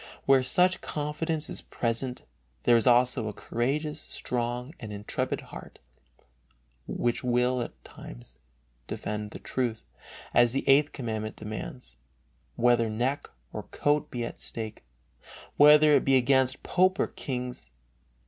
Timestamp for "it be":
15.95-16.17